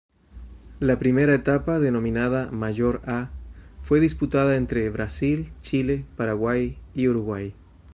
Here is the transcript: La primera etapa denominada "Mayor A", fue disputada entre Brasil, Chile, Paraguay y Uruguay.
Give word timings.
La 0.79 0.97
primera 0.97 1.35
etapa 1.35 1.77
denominada 1.79 2.49
"Mayor 2.49 3.01
A", 3.05 3.29
fue 3.83 3.99
disputada 3.99 4.55
entre 4.55 4.89
Brasil, 4.89 5.51
Chile, 5.61 6.05
Paraguay 6.17 6.75
y 6.95 7.07
Uruguay. 7.07 7.53